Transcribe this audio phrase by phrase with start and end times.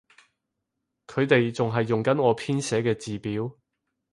[1.05, 3.55] 佢哋仲係用緊我編寫嘅字表